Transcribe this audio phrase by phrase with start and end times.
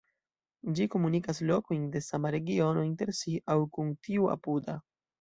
[0.79, 4.85] Ĝi komunikas lokojn de sama regiono inter si aŭ kun tiu apuda.